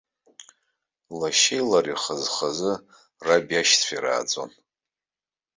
Лашьеи 1.19 1.61
лареи 1.69 1.99
хаз-хазы 2.03 2.73
раб 3.25 3.45
иашьцәа 3.51 3.93
ирааӡон. 3.95 4.51